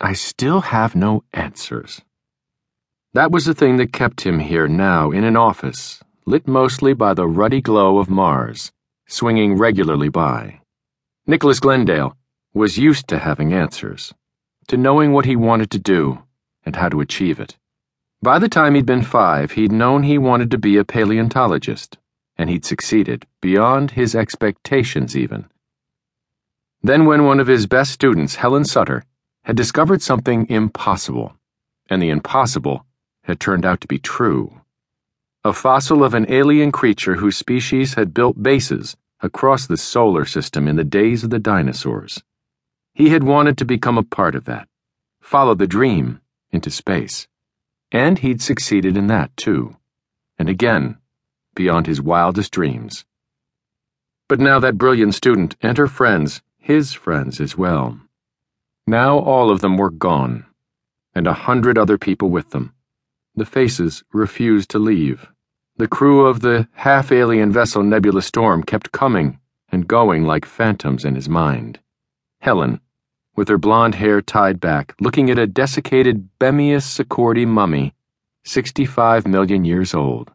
I 0.00 0.12
still 0.12 0.60
have 0.60 0.94
no 0.94 1.24
answers. 1.32 2.02
That 3.14 3.30
was 3.30 3.46
the 3.46 3.54
thing 3.54 3.78
that 3.78 3.94
kept 3.94 4.20
him 4.20 4.40
here 4.40 4.68
now 4.68 5.10
in 5.10 5.24
an 5.24 5.36
office, 5.36 6.02
lit 6.26 6.46
mostly 6.46 6.92
by 6.92 7.14
the 7.14 7.26
ruddy 7.26 7.62
glow 7.62 7.98
of 7.98 8.10
Mars, 8.10 8.72
swinging 9.08 9.56
regularly 9.56 10.10
by. 10.10 10.60
Nicholas 11.26 11.60
Glendale 11.60 12.14
was 12.52 12.76
used 12.76 13.08
to 13.08 13.18
having 13.18 13.54
answers, 13.54 14.12
to 14.68 14.76
knowing 14.76 15.12
what 15.12 15.24
he 15.24 15.34
wanted 15.34 15.70
to 15.70 15.78
do 15.78 16.22
and 16.62 16.76
how 16.76 16.90
to 16.90 17.00
achieve 17.00 17.40
it. 17.40 17.56
By 18.20 18.38
the 18.38 18.50
time 18.50 18.74
he'd 18.74 18.84
been 18.84 19.02
five, 19.02 19.52
he'd 19.52 19.72
known 19.72 20.02
he 20.02 20.18
wanted 20.18 20.50
to 20.50 20.58
be 20.58 20.76
a 20.76 20.84
paleontologist, 20.84 21.96
and 22.36 22.50
he'd 22.50 22.66
succeeded, 22.66 23.26
beyond 23.40 23.92
his 23.92 24.14
expectations 24.14 25.16
even. 25.16 25.46
Then, 26.82 27.06
when 27.06 27.24
one 27.24 27.40
of 27.40 27.46
his 27.46 27.66
best 27.66 27.92
students, 27.92 28.36
Helen 28.36 28.66
Sutter, 28.66 29.04
had 29.46 29.56
discovered 29.56 30.02
something 30.02 30.44
impossible, 30.50 31.32
and 31.88 32.02
the 32.02 32.10
impossible 32.10 32.84
had 33.22 33.38
turned 33.38 33.64
out 33.64 33.80
to 33.80 33.86
be 33.86 33.96
true. 33.96 34.60
A 35.44 35.52
fossil 35.52 36.02
of 36.02 36.14
an 36.14 36.26
alien 36.28 36.72
creature 36.72 37.14
whose 37.14 37.36
species 37.36 37.94
had 37.94 38.12
built 38.12 38.42
bases 38.42 38.96
across 39.20 39.64
the 39.64 39.76
solar 39.76 40.24
system 40.24 40.66
in 40.66 40.74
the 40.74 40.82
days 40.82 41.22
of 41.22 41.30
the 41.30 41.38
dinosaurs. 41.38 42.24
He 42.92 43.10
had 43.10 43.22
wanted 43.22 43.56
to 43.58 43.64
become 43.64 43.96
a 43.96 44.02
part 44.02 44.34
of 44.34 44.46
that, 44.46 44.66
follow 45.20 45.54
the 45.54 45.68
dream 45.68 46.20
into 46.50 46.68
space. 46.68 47.28
And 47.92 48.18
he'd 48.18 48.42
succeeded 48.42 48.96
in 48.96 49.06
that, 49.06 49.36
too. 49.36 49.76
And 50.40 50.48
again, 50.48 50.98
beyond 51.54 51.86
his 51.86 52.02
wildest 52.02 52.50
dreams. 52.50 53.04
But 54.28 54.40
now 54.40 54.58
that 54.58 54.76
brilliant 54.76 55.14
student 55.14 55.54
and 55.62 55.78
her 55.78 55.86
friends, 55.86 56.42
his 56.58 56.94
friends 56.94 57.40
as 57.40 57.56
well, 57.56 58.00
now 58.86 59.18
all 59.18 59.50
of 59.50 59.60
them 59.60 59.76
were 59.76 59.90
gone, 59.90 60.46
and 61.14 61.26
a 61.26 61.32
hundred 61.32 61.76
other 61.78 61.98
people 61.98 62.30
with 62.30 62.50
them. 62.50 62.72
The 63.34 63.46
faces 63.46 64.04
refused 64.12 64.70
to 64.70 64.78
leave. 64.78 65.28
The 65.76 65.88
crew 65.88 66.26
of 66.26 66.40
the 66.40 66.68
half 66.72 67.12
alien 67.12 67.52
vessel 67.52 67.82
Nebula 67.82 68.22
Storm 68.22 68.62
kept 68.62 68.92
coming 68.92 69.38
and 69.70 69.88
going 69.88 70.24
like 70.24 70.44
phantoms 70.44 71.04
in 71.04 71.14
his 71.14 71.28
mind. 71.28 71.80
Helen, 72.40 72.80
with 73.34 73.48
her 73.48 73.58
blonde 73.58 73.96
hair 73.96 74.22
tied 74.22 74.60
back, 74.60 74.94
looking 75.00 75.30
at 75.30 75.38
a 75.38 75.46
desiccated 75.46 76.30
Bemmius 76.40 76.86
Secordi 76.86 77.46
mummy, 77.46 77.92
65 78.44 79.26
million 79.26 79.64
years 79.64 79.92
old. 79.92 80.30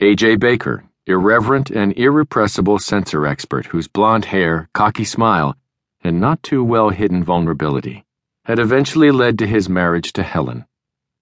A.J. 0.00 0.36
Baker, 0.36 0.84
irreverent 1.06 1.70
and 1.70 1.92
irrepressible 1.98 2.78
sensor 2.78 3.26
expert 3.26 3.66
whose 3.66 3.88
blonde 3.88 4.26
hair, 4.26 4.70
cocky 4.72 5.04
smile, 5.04 5.56
and 6.02 6.20
not 6.20 6.42
too 6.42 6.62
well 6.64 6.90
hidden 6.90 7.22
vulnerability 7.22 8.04
had 8.44 8.58
eventually 8.58 9.10
led 9.10 9.38
to 9.38 9.46
his 9.46 9.68
marriage 9.68 10.12
to 10.12 10.22
Helen. 10.22 10.66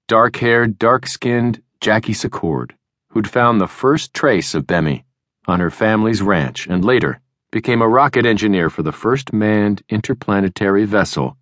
Dark 0.07 0.37
haired, 0.37 0.79
dark 0.79 1.07
skinned 1.07 1.63
Jackie 1.81 2.13
Secord 2.15 2.75
who'd 3.11 3.29
found 3.29 3.61
the 3.61 3.67
first 3.67 4.15
trace 4.15 4.55
of 4.55 4.67
Bemmy 4.67 5.05
on 5.47 5.61
her 5.61 5.71
family's 5.71 6.23
ranch 6.23 6.67
and 6.67 6.85
later 6.85 7.21
became 7.51 7.81
a 7.81 7.89
rocket 7.89 8.27
engineer 8.27 8.69
for 8.69 8.83
the 8.83 8.93
first 8.93 9.33
manned 9.33 9.83
interplanetary 9.89 10.85
vessel, 10.85 11.37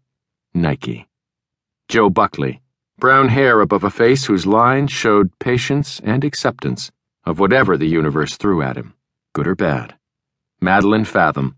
Nike. 0.54 1.08
Joe 1.88 2.08
Buckley, 2.08 2.62
brown 2.98 3.28
hair 3.28 3.60
above 3.60 3.84
a 3.84 3.90
face 3.90 4.26
whose 4.26 4.46
lines 4.46 4.92
showed 4.92 5.36
patience 5.38 6.00
and 6.04 6.24
acceptance 6.24 6.92
of 7.24 7.40
whatever 7.40 7.76
the 7.76 7.88
universe 7.88 8.36
threw 8.36 8.62
at 8.62 8.76
him, 8.76 8.94
good 9.34 9.48
or 9.48 9.56
bad. 9.56 9.96
Madeline 10.60 11.04
Fathom, 11.04 11.56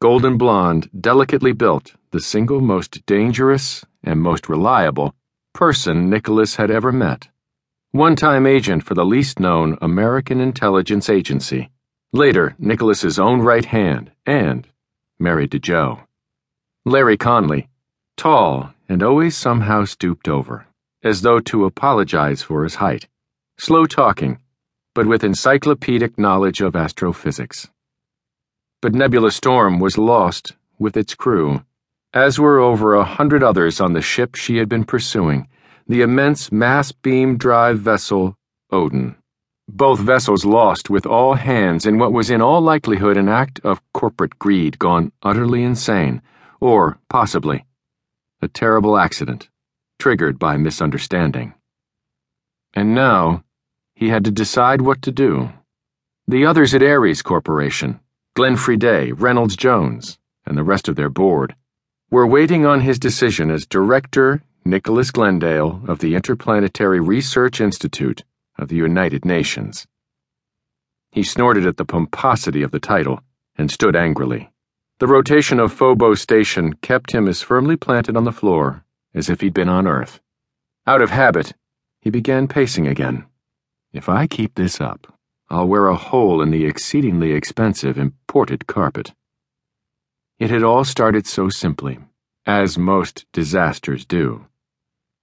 golden 0.00 0.38
blonde, 0.38 0.88
delicately 0.98 1.52
built, 1.52 1.94
the 2.10 2.20
single 2.20 2.60
most 2.60 3.04
dangerous 3.04 3.84
and 4.02 4.20
most 4.20 4.48
reliable 4.48 5.14
person 5.52 6.08
Nicholas 6.08 6.56
had 6.56 6.70
ever 6.70 6.90
met 6.90 7.28
one 7.92 8.14
time 8.14 8.46
agent 8.46 8.84
for 8.84 8.94
the 8.94 9.04
least 9.04 9.40
known 9.40 9.76
American 9.82 10.40
intelligence 10.40 11.10
agency, 11.10 11.70
later 12.12 12.54
Nicholas's 12.56 13.18
own 13.18 13.40
right 13.40 13.64
hand, 13.64 14.12
and 14.24 14.68
married 15.18 15.50
to 15.50 15.58
Joe. 15.58 16.00
Larry 16.84 17.16
Conley, 17.16 17.68
tall 18.16 18.72
and 18.88 19.02
always 19.02 19.36
somehow 19.36 19.84
stooped 19.84 20.28
over, 20.28 20.66
as 21.02 21.22
though 21.22 21.40
to 21.40 21.64
apologize 21.64 22.42
for 22.42 22.62
his 22.62 22.76
height, 22.76 23.08
slow 23.58 23.86
talking, 23.86 24.38
but 24.94 25.06
with 25.06 25.24
encyclopedic 25.24 26.16
knowledge 26.16 26.60
of 26.60 26.76
astrophysics. 26.76 27.68
But 28.82 28.94
Nebula 28.94 29.30
Storm 29.30 29.78
was 29.78 29.98
lost 29.98 30.56
with 30.78 30.96
its 30.96 31.14
crew, 31.14 31.62
as 32.14 32.40
were 32.40 32.58
over 32.58 32.94
a 32.94 33.04
hundred 33.04 33.42
others 33.42 33.80
on 33.80 33.92
the 33.92 34.00
ship 34.00 34.34
she 34.34 34.56
had 34.56 34.68
been 34.68 34.84
pursuing 34.84 35.48
the 35.86 36.02
immense 36.02 36.52
mass 36.52 36.92
beam 36.92 37.36
drive 37.36 37.80
vessel 37.80 38.36
Odin. 38.70 39.16
Both 39.68 39.98
vessels 39.98 40.44
lost 40.44 40.88
with 40.88 41.04
all 41.04 41.34
hands 41.34 41.84
in 41.84 41.98
what 41.98 42.12
was 42.12 42.30
in 42.30 42.40
all 42.40 42.60
likelihood 42.60 43.16
an 43.16 43.28
act 43.28 43.60
of 43.64 43.82
corporate 43.92 44.38
greed 44.38 44.78
gone 44.78 45.12
utterly 45.22 45.62
insane, 45.62 46.22
or, 46.60 46.98
possibly, 47.08 47.66
a 48.40 48.48
terrible 48.48 48.96
accident, 48.96 49.48
triggered 49.98 50.38
by 50.38 50.56
misunderstanding. 50.56 51.54
And 52.72 52.94
now, 52.94 53.42
he 53.94 54.08
had 54.08 54.24
to 54.24 54.30
decide 54.30 54.80
what 54.80 55.02
to 55.02 55.12
do. 55.12 55.52
The 56.28 56.46
others 56.46 56.72
at 56.72 56.82
Ares 56.82 57.20
Corporation, 57.22 57.98
Glenn 58.40 58.56
Friday, 58.56 59.12
Reynolds 59.12 59.54
Jones, 59.54 60.18
and 60.46 60.56
the 60.56 60.64
rest 60.64 60.88
of 60.88 60.96
their 60.96 61.10
board, 61.10 61.54
were 62.10 62.26
waiting 62.26 62.64
on 62.64 62.80
his 62.80 62.98
decision 62.98 63.50
as 63.50 63.66
director 63.66 64.42
Nicholas 64.64 65.10
Glendale 65.10 65.82
of 65.86 65.98
the 65.98 66.14
Interplanetary 66.14 67.00
Research 67.00 67.60
Institute 67.60 68.24
of 68.58 68.68
the 68.68 68.76
United 68.76 69.26
Nations. 69.26 69.86
He 71.12 71.22
snorted 71.22 71.66
at 71.66 71.76
the 71.76 71.84
pomposity 71.84 72.62
of 72.62 72.70
the 72.70 72.80
title 72.80 73.20
and 73.56 73.70
stood 73.70 73.94
angrily. 73.94 74.50
The 75.00 75.06
rotation 75.06 75.60
of 75.60 75.74
Phobos 75.74 76.22
Station 76.22 76.72
kept 76.80 77.12
him 77.12 77.28
as 77.28 77.42
firmly 77.42 77.76
planted 77.76 78.16
on 78.16 78.24
the 78.24 78.32
floor 78.32 78.86
as 79.12 79.28
if 79.28 79.42
he'd 79.42 79.52
been 79.52 79.68
on 79.68 79.86
Earth. 79.86 80.18
Out 80.86 81.02
of 81.02 81.10
habit, 81.10 81.52
he 82.00 82.08
began 82.08 82.48
pacing 82.48 82.86
again. 82.86 83.26
If 83.92 84.08
I 84.08 84.26
keep 84.26 84.54
this 84.54 84.80
up, 84.80 85.19
I'll 85.50 85.66
wear 85.66 85.88
a 85.88 85.96
hole 85.96 86.40
in 86.40 86.50
the 86.50 86.64
exceedingly 86.64 87.32
expensive 87.32 87.98
imported 87.98 88.68
carpet. 88.68 89.12
It 90.38 90.50
had 90.50 90.62
all 90.62 90.84
started 90.84 91.26
so 91.26 91.48
simply, 91.48 91.98
as 92.46 92.78
most 92.78 93.26
disasters 93.32 94.04
do 94.04 94.46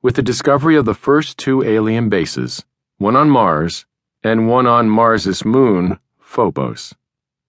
with 0.01 0.15
the 0.15 0.21
discovery 0.21 0.75
of 0.75 0.85
the 0.85 0.93
first 0.93 1.37
two 1.37 1.63
alien 1.63 2.07
bases, 2.07 2.63
one 2.97 3.15
on 3.15 3.29
Mars 3.29 3.85
and 4.23 4.47
one 4.47 4.67
on 4.67 4.89
Mars's 4.89 5.43
moon, 5.43 5.99
Phobos. 6.19 6.93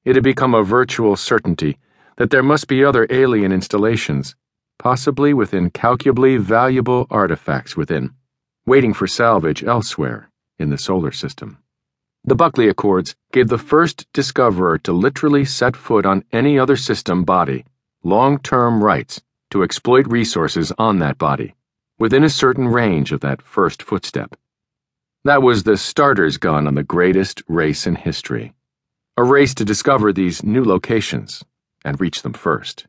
It 0.04 0.14
had 0.14 0.24
become 0.24 0.54
a 0.54 0.62
virtual 0.62 1.16
certainty 1.16 1.78
that 2.16 2.30
there 2.30 2.42
must 2.42 2.66
be 2.66 2.84
other 2.84 3.06
alien 3.10 3.52
installations, 3.52 4.34
possibly 4.78 5.34
with 5.34 5.52
incalculably 5.52 6.36
valuable 6.36 7.06
artifacts 7.10 7.76
within, 7.76 8.14
waiting 8.66 8.94
for 8.94 9.06
salvage 9.06 9.62
elsewhere 9.62 10.30
in 10.58 10.70
the 10.70 10.78
solar 10.78 11.12
system. 11.12 11.58
The 12.24 12.34
Buckley 12.34 12.68
Accords 12.68 13.16
gave 13.32 13.48
the 13.48 13.58
first 13.58 14.06
discoverer 14.12 14.78
to 14.78 14.92
literally 14.92 15.44
set 15.44 15.76
foot 15.76 16.04
on 16.04 16.24
any 16.32 16.58
other 16.58 16.76
system 16.76 17.24
body 17.24 17.64
long 18.02 18.38
term 18.38 18.82
rights 18.82 19.22
to 19.50 19.62
exploit 19.62 20.06
resources 20.06 20.72
on 20.78 20.98
that 20.98 21.18
body 21.18 21.54
within 21.98 22.22
a 22.24 22.30
certain 22.30 22.68
range 22.68 23.12
of 23.12 23.20
that 23.20 23.42
first 23.42 23.82
footstep. 23.82 24.36
That 25.24 25.42
was 25.42 25.62
the 25.62 25.76
starter's 25.76 26.36
gun 26.36 26.66
on 26.66 26.74
the 26.74 26.84
greatest 26.84 27.42
race 27.48 27.86
in 27.86 27.96
history. 27.96 28.54
A 29.16 29.24
race 29.24 29.54
to 29.54 29.64
discover 29.64 30.12
these 30.12 30.44
new 30.44 30.64
locations 30.64 31.44
and 31.84 32.00
reach 32.00 32.22
them 32.22 32.34
first, 32.34 32.86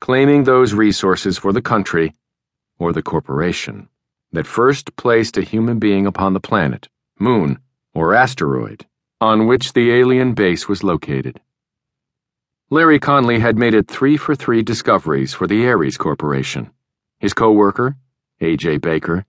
claiming 0.00 0.44
those 0.44 0.74
resources 0.74 1.38
for 1.38 1.52
the 1.52 1.62
country 1.62 2.14
or 2.78 2.92
the 2.92 3.02
corporation 3.02 3.88
that 4.32 4.46
first 4.46 4.96
placed 4.96 5.36
a 5.36 5.42
human 5.42 5.78
being 5.78 6.06
upon 6.06 6.32
the 6.32 6.40
planet, 6.40 6.88
moon, 7.18 7.58
or 7.94 8.14
asteroid 8.14 8.86
on 9.22 9.46
which 9.46 9.72
the 9.72 9.92
alien 9.92 10.34
base 10.34 10.68
was 10.68 10.82
located. 10.82 11.40
Larry 12.70 12.98
Conley 12.98 13.38
had 13.38 13.56
made 13.56 13.72
it 13.72 13.86
three 13.86 14.16
for 14.16 14.34
three 14.34 14.62
discoveries 14.62 15.32
for 15.32 15.46
the 15.46 15.64
Ares 15.68 15.96
Corporation. 15.96 16.72
His 17.20 17.32
co 17.32 17.52
worker, 17.52 17.96
A.J. 18.40 18.78
Baker, 18.78 19.24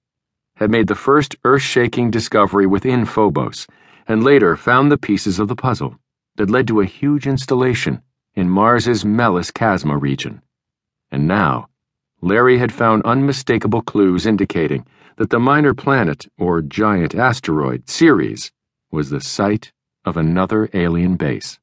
had 0.56 0.72
made 0.72 0.88
the 0.88 0.96
first 0.96 1.36
earth 1.44 1.62
shaking 1.62 2.10
discovery 2.10 2.66
within 2.66 3.06
Phobos, 3.06 3.68
and 4.08 4.24
later 4.24 4.56
found 4.56 4.92
the 4.92 4.98
pieces 4.98 5.38
of 5.38 5.48
the 5.48 5.56
puzzle 5.56 6.00
that 6.38 6.50
led 6.50 6.68
to 6.70 6.82
a 6.82 6.86
huge 6.86 7.28
installation 7.28 8.02
in 8.34 8.50
Mars's 8.50 9.06
Melas 9.06 9.52
Chasma 9.52 10.02
region. 10.02 10.42
And 11.12 11.28
now, 11.28 11.70
Larry 12.24 12.58
had 12.58 12.72
found 12.72 13.04
unmistakable 13.04 13.82
clues 13.82 14.26
indicating 14.26 14.86
that 15.18 15.30
the 15.30 15.42
minor 15.42 15.74
planet, 15.74 16.26
or 16.38 16.62
giant 16.62 17.14
asteroid, 17.14 17.90
Ceres, 17.90 18.50
was 18.90 19.10
the 19.10 19.20
site 19.20 19.74
of 20.06 20.16
another 20.16 20.70
alien 20.74 21.18
base. 21.18 21.60